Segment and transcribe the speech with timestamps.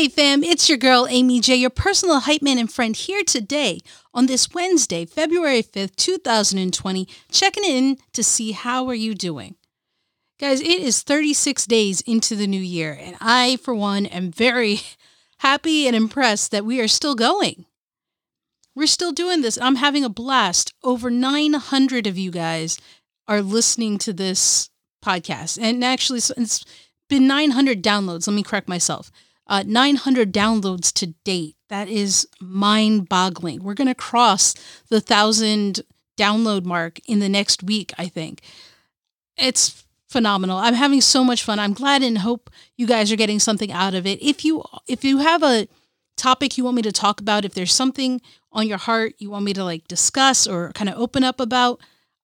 [0.00, 3.80] Hey fam, it's your girl Amy J, your personal hype man and friend here today
[4.14, 9.56] on this Wednesday, February 5th, 2020, checking in to see how are you doing.
[10.38, 14.80] Guys, it is 36 days into the new year and I for one am very
[15.40, 17.66] happy and impressed that we are still going.
[18.74, 19.58] We're still doing this.
[19.60, 20.72] I'm having a blast.
[20.82, 22.80] Over 900 of you guys
[23.28, 24.70] are listening to this
[25.04, 25.58] podcast.
[25.60, 26.64] And actually it's
[27.10, 28.26] been 900 downloads.
[28.26, 29.12] Let me correct myself
[29.50, 31.56] uh, 900 downloads to date.
[31.68, 33.62] That is mind boggling.
[33.62, 34.54] We're going to cross
[34.88, 35.80] the thousand
[36.16, 38.42] download mark in the next week, I think.
[39.36, 40.58] It's phenomenal.
[40.58, 41.58] I'm having so much fun.
[41.58, 44.22] I'm glad and hope you guys are getting something out of it.
[44.22, 45.66] If you if you have a
[46.16, 48.20] topic you want me to talk about, if there's something
[48.52, 51.80] on your heart you want me to like discuss or kind of open up about,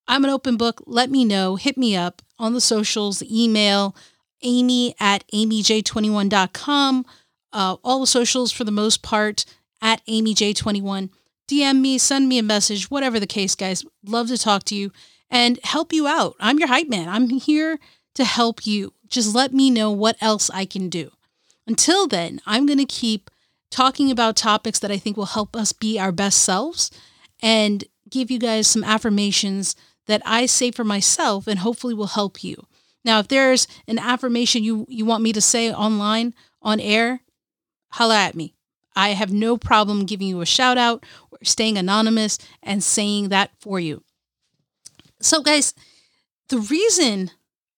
[0.07, 0.83] I'm an open book.
[0.87, 1.57] Let me know.
[1.57, 3.97] Hit me up on the socials, the email,
[4.42, 7.06] amy at amyj21.com.
[7.52, 9.45] Uh, all the socials for the most part
[9.80, 11.10] at amyj21.
[11.48, 13.84] DM me, send me a message, whatever the case, guys.
[14.04, 14.90] Love to talk to you
[15.30, 16.34] and help you out.
[16.40, 17.09] I'm your hype man.
[17.09, 17.78] I'm here
[18.15, 18.93] to help you.
[19.09, 21.12] Just let me know what else I can do.
[21.66, 23.30] Until then, I'm going to keep
[23.71, 26.90] talking about topics that I think will help us be our best selves
[27.43, 29.74] and give you guys some affirmations
[30.06, 32.66] that I say for myself and hopefully will help you.
[33.07, 37.21] Now, if there's an affirmation you, you want me to say online, on air,
[37.90, 38.54] holla at me.
[38.96, 43.52] I have no problem giving you a shout out or staying anonymous and saying that
[43.60, 44.02] for you.
[45.21, 45.73] So, guys,
[46.49, 47.30] the reason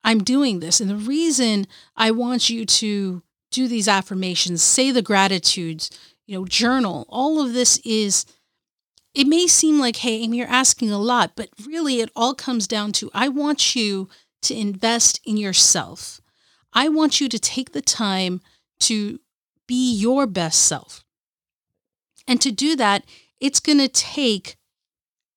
[0.02, 5.02] I'm doing this and the reason I want you to do these affirmations, say the
[5.02, 5.90] gratitudes,
[6.26, 8.24] you know, journal, all of this is,
[9.12, 12.66] it may seem like, hey, Amy, you're asking a lot, but really it all comes
[12.66, 14.08] down to I want you
[14.42, 16.20] to invest in yourself.
[16.72, 18.40] I want you to take the time
[18.80, 19.18] to
[19.66, 21.04] be your best self.
[22.26, 23.04] And to do that,
[23.40, 24.56] it's going to take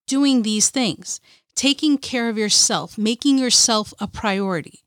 [0.07, 1.21] doing these things,
[1.55, 4.83] taking care of yourself, making yourself a priority.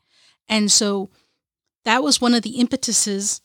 [0.48, 1.10] And so
[1.84, 3.40] that was one of the impetuses,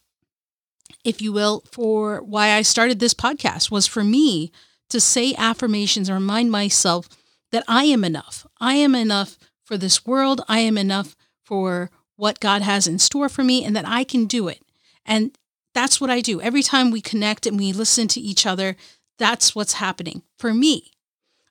[1.04, 4.52] if you will, for why I started this podcast was for me
[4.90, 7.08] to say affirmations and remind myself
[7.52, 8.46] that I am enough.
[8.60, 9.38] I am enough
[9.70, 10.42] for this world.
[10.48, 14.26] I am enough for what God has in store for me and that I can
[14.26, 14.64] do it.
[15.06, 15.38] And
[15.76, 16.42] that's what I do.
[16.42, 18.76] Every time we connect and we listen to each other,
[19.20, 20.94] that's what's happening for me.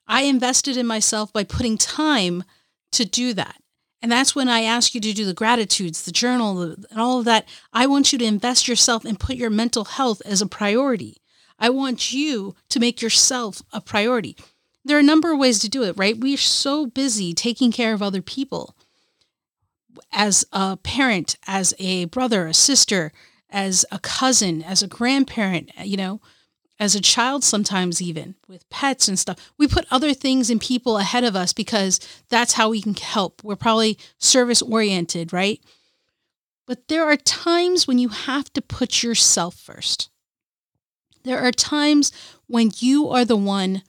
[0.05, 2.43] I invested in myself by putting time
[2.91, 3.55] to do that.
[4.01, 7.25] And that's when I ask you to do the gratitudes, the journal, and all of
[7.25, 7.47] that.
[7.71, 11.21] I want you to invest yourself and put your mental health as a priority.
[11.57, 14.35] I want you to make yourself a priority
[14.85, 16.17] there are a number of ways to do it, right?
[16.17, 18.75] We're so busy taking care of other people
[20.11, 23.11] as a parent, as a brother, a sister,
[23.49, 26.21] as a cousin, as a grandparent, you know,
[26.79, 29.51] as a child, sometimes even with pets and stuff.
[29.57, 33.43] We put other things and people ahead of us because that's how we can help.
[33.43, 35.59] We're probably service oriented, right?
[36.65, 40.09] But there are times when you have to put yourself first.
[41.23, 42.11] There are times
[42.47, 43.83] when you are the one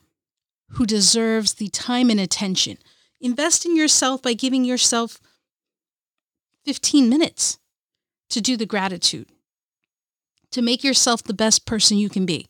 [0.73, 2.77] who deserves the time and attention.
[3.19, 5.19] Invest in yourself by giving yourself
[6.65, 7.59] 15 minutes
[8.29, 9.27] to do the gratitude,
[10.51, 12.47] to make yourself the best person you can be,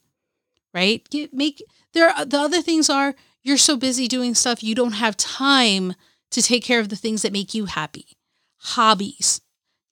[0.73, 1.07] right?
[1.09, 4.93] Get, make there are, the other things are you're so busy doing stuff you don't
[4.93, 5.93] have time
[6.31, 8.17] to take care of the things that make you happy.
[8.57, 9.41] Hobbies,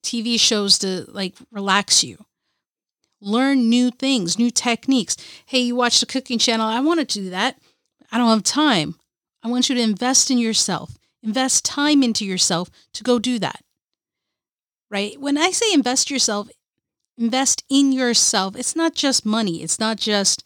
[0.03, 2.25] TV shows to like relax you.
[3.21, 5.17] Learn new things, new techniques.
[5.45, 6.67] Hey, you watch the cooking channel.
[6.67, 7.59] I want to do that.
[8.11, 8.95] I don't have time.
[9.43, 13.63] I want you to invest in yourself, invest time into yourself to go do that.
[14.89, 15.19] Right?
[15.19, 16.49] When I say invest yourself,
[17.17, 20.43] invest in yourself, it's not just money, it's not just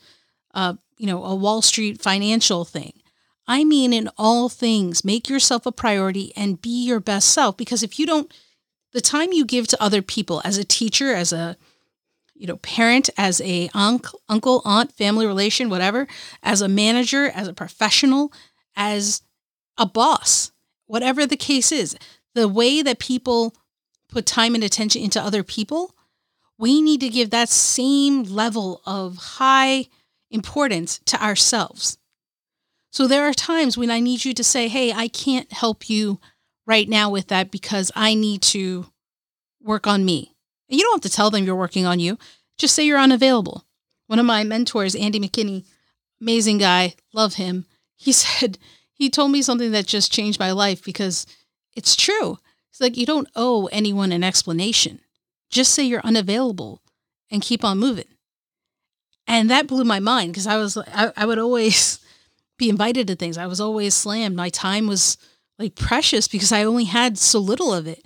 [0.54, 2.94] uh, you know, a Wall Street financial thing.
[3.48, 7.84] I mean in all things, make yourself a priority and be your best self because
[7.84, 8.34] if you don't
[8.94, 11.58] the time you give to other people as a teacher, as a
[12.44, 16.08] you know, parent, as a uncle, uncle, aunt, family relation, whatever,
[16.44, 18.34] as a manager, as a professional,
[18.76, 19.22] as
[19.78, 20.52] a boss,
[20.86, 21.96] whatever the case is,
[22.36, 23.56] the way that people
[24.10, 25.96] put time and attention into other people,
[26.58, 29.86] we need to give that same level of high
[30.30, 31.98] importance to ourselves.
[32.92, 36.20] So there are times when I need you to say, Hey, I can't help you
[36.68, 38.88] right now with that because I need to
[39.62, 40.33] work on me.
[40.68, 42.18] You don't have to tell them you're working on you.
[42.58, 43.66] Just say you're unavailable.
[44.08, 45.66] One of my mentors, Andy McKinney,
[46.22, 47.66] amazing guy, love him.
[47.96, 48.58] He said,
[48.94, 51.26] he told me something that just changed my life because
[51.76, 52.40] it's true.
[52.70, 55.00] It's like you don't owe anyone an explanation.
[55.50, 56.82] Just say you're unavailable
[57.30, 58.06] and keep on moving.
[59.28, 62.00] And that blew my mind because I was I, I would always
[62.58, 63.38] be invited to things.
[63.38, 64.36] I was always slammed.
[64.36, 65.18] My time was
[65.60, 68.04] like precious because I only had so little of it.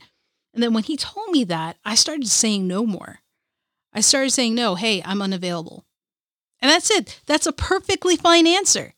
[0.57, 3.19] And then when he told me that, I started saying no more.
[3.94, 5.86] I started saying no, hey, I'm unavailable.
[6.59, 7.21] And that's it.
[7.27, 8.95] That's a perfectly fine answer.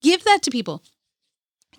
[0.00, 0.82] Give that to people.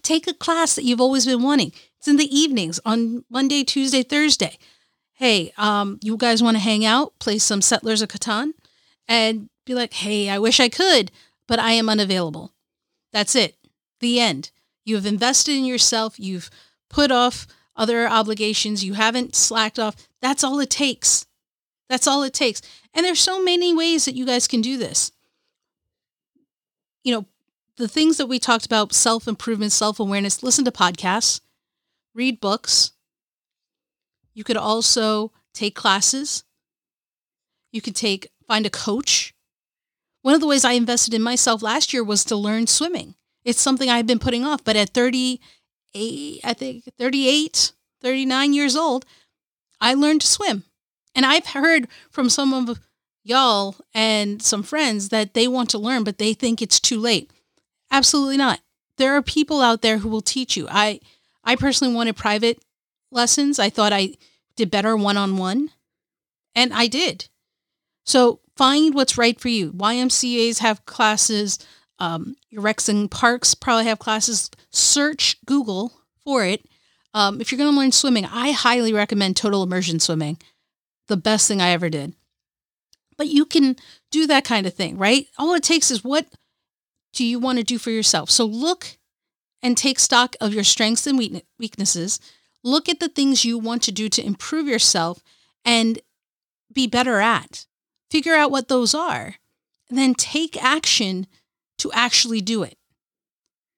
[0.04, 1.72] Take a class that you've always been wanting.
[1.98, 4.60] It's in the evenings on Monday, Tuesday, Thursday.
[5.13, 8.51] Hey, um, you guys want to hang out, play some Settlers of Catan,
[9.07, 11.12] and be like, hey, I wish I could,
[11.48, 12.54] but I am unavailable.
[13.12, 13.56] That's it.
[14.01, 14.51] The end.
[14.86, 16.19] You have invested in yourself.
[16.19, 16.51] You've
[16.92, 18.84] put off other obligations.
[18.84, 19.96] You haven't slacked off.
[20.22, 21.25] That's all it takes.
[21.90, 22.62] That's all it takes.
[22.94, 25.12] And there's so many ways that you guys can do this.
[27.04, 27.25] You know,
[27.78, 31.42] the things that we talked about self improvement, self awareness, listen to podcasts,
[32.14, 32.92] read books.
[34.34, 36.44] You could also take classes.
[37.72, 39.34] You could take, find a coach.
[40.22, 43.16] One of the ways I invested in myself last year was to learn swimming.
[43.44, 44.94] It's something I've been putting off, but at
[45.94, 49.06] 38, I think 38, 39 years old,
[49.80, 50.63] I learned to swim.
[51.16, 52.80] And I've heard from some of
[53.24, 57.31] y'all and some friends that they want to learn, but they think it's too late.
[57.92, 58.60] Absolutely not.
[58.98, 60.68] There are people out there who will teach you.
[60.69, 61.00] I
[61.44, 62.63] I personally wanted private
[63.12, 63.60] lessons.
[63.60, 64.16] I thought I
[64.56, 65.72] did better one on one,
[66.56, 67.28] and I did.
[68.06, 69.72] So find what's right for you.
[69.74, 71.60] YMCA's have classes.
[72.03, 74.51] Um, your recs and parks probably have classes.
[74.71, 75.94] Search Google
[76.25, 76.65] for it.
[77.13, 80.38] Um, if you're going to learn swimming, I highly recommend total immersion swimming.
[81.07, 82.13] The best thing I ever did.
[83.15, 83.77] But you can
[84.11, 85.27] do that kind of thing, right?
[85.38, 86.25] All it takes is what
[87.13, 88.29] do you want to do for yourself?
[88.29, 88.97] So look
[89.61, 91.17] and take stock of your strengths and
[91.57, 92.19] weaknesses.
[92.65, 95.23] Look at the things you want to do to improve yourself
[95.63, 96.00] and
[96.73, 97.65] be better at.
[98.11, 99.35] Figure out what those are,
[99.89, 101.27] and then take action
[101.80, 102.78] to actually do it.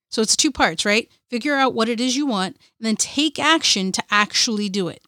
[0.10, 1.10] So it's two parts, right?
[1.30, 5.02] Figure out what it is you want, and then take action to actually do it.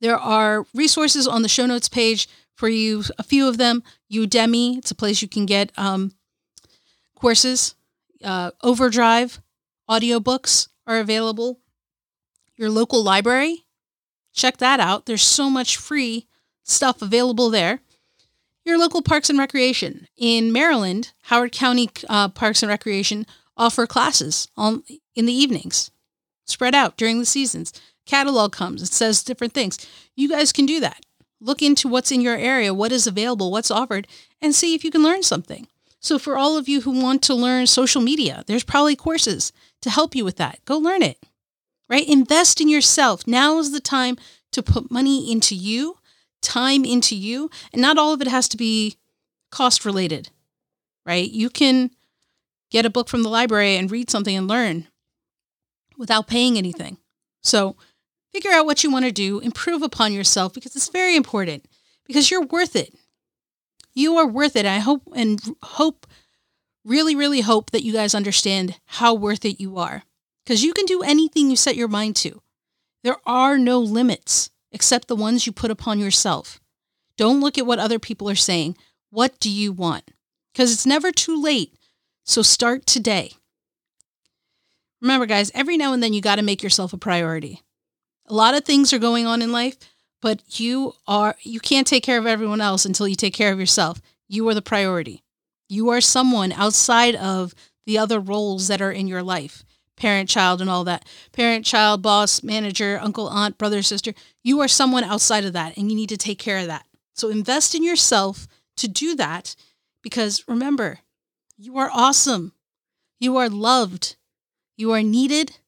[0.00, 3.82] There are resources on the show notes page for you, a few of them.
[4.12, 6.12] Udemy, it's a place you can get um,
[7.14, 7.74] courses.
[8.22, 9.40] Uh, Overdrive
[9.88, 11.60] audiobooks are available.
[12.56, 13.64] Your local library,
[14.32, 15.06] check that out.
[15.06, 16.26] There's so much free
[16.62, 17.80] stuff available there.
[18.64, 20.08] Your local Parks and Recreation.
[20.16, 23.26] In Maryland, Howard County uh, Parks and Recreation
[23.56, 24.82] offer classes on,
[25.14, 25.90] in the evenings,
[26.46, 27.72] spread out during the seasons.
[28.06, 29.78] Catalog comes, it says different things.
[30.16, 31.04] You guys can do that.
[31.40, 34.06] Look into what's in your area, what is available, what's offered,
[34.40, 35.66] and see if you can learn something.
[36.00, 39.52] So, for all of you who want to learn social media, there's probably courses
[39.82, 40.58] to help you with that.
[40.64, 41.18] Go learn it,
[41.88, 42.06] right?
[42.06, 43.26] Invest in yourself.
[43.26, 44.16] Now is the time
[44.52, 45.98] to put money into you,
[46.44, 48.96] time into you, and not all of it has to be
[49.50, 50.30] cost related,
[51.04, 51.30] right?
[51.30, 51.90] You can
[52.70, 54.88] get a book from the library and read something and learn
[55.96, 56.98] without paying anything.
[57.42, 57.76] So,
[58.32, 61.66] figure out what you want to do, improve upon yourself because it's very important
[62.04, 62.94] because you're worth it.
[63.94, 64.66] You are worth it.
[64.66, 66.06] I hope and hope,
[66.84, 70.02] really, really hope that you guys understand how worth it you are.
[70.44, 72.42] Because you can do anything you set your mind to.
[73.02, 76.60] There are no limits except the ones you put upon yourself.
[77.16, 78.76] Don't look at what other people are saying.
[79.10, 80.10] What do you want?
[80.52, 81.78] Because it's never too late.
[82.24, 83.32] So start today.
[85.00, 87.62] Remember, guys, every now and then you got to make yourself a priority.
[88.26, 89.76] A lot of things are going on in life,
[90.20, 93.60] but you are you can't take care of everyone else until you take care of
[93.60, 94.00] yourself.
[94.28, 95.22] You are the priority.
[95.68, 97.54] You are someone outside of
[97.86, 99.62] the other roles that are in your life.
[99.96, 101.06] Parent, child, and all that.
[101.32, 104.12] Parent, child, boss, manager, uncle, aunt, brother, sister.
[104.42, 106.86] You are someone outside of that, and you need to take care of that.
[107.14, 109.54] So invest in yourself to do that
[110.02, 110.98] because remember,
[111.56, 112.52] you are awesome.
[113.20, 114.16] You are loved.
[114.76, 115.58] You are needed.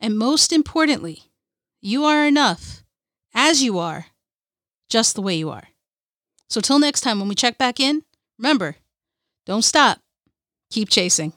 [0.00, 1.24] And most importantly,
[1.80, 2.82] you are enough
[3.34, 4.06] as you are,
[4.88, 5.68] just the way you are.
[6.48, 8.02] So, till next time, when we check back in,
[8.38, 8.76] remember
[9.44, 10.00] don't stop,
[10.70, 11.32] keep chasing.